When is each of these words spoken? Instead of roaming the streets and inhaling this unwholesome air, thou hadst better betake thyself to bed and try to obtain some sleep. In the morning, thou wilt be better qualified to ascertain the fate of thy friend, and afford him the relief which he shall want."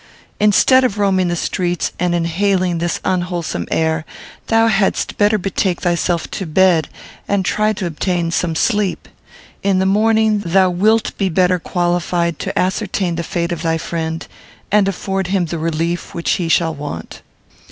Instead 0.39 0.83
of 0.83 0.97
roaming 0.97 1.27
the 1.27 1.35
streets 1.35 1.91
and 1.99 2.15
inhaling 2.15 2.79
this 2.79 2.99
unwholesome 3.05 3.67
air, 3.69 4.03
thou 4.47 4.65
hadst 4.65 5.15
better 5.15 5.37
betake 5.37 5.81
thyself 5.83 6.25
to 6.31 6.47
bed 6.47 6.89
and 7.27 7.45
try 7.45 7.71
to 7.71 7.85
obtain 7.85 8.31
some 8.31 8.55
sleep. 8.55 9.07
In 9.61 9.77
the 9.77 9.85
morning, 9.85 10.39
thou 10.43 10.71
wilt 10.71 11.15
be 11.19 11.29
better 11.29 11.59
qualified 11.59 12.39
to 12.39 12.57
ascertain 12.57 13.13
the 13.13 13.21
fate 13.21 13.51
of 13.51 13.61
thy 13.61 13.77
friend, 13.77 14.25
and 14.71 14.87
afford 14.87 15.27
him 15.27 15.45
the 15.45 15.59
relief 15.59 16.15
which 16.15 16.31
he 16.31 16.49
shall 16.49 16.73
want." 16.73 17.21